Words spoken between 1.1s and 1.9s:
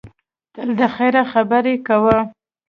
خبرې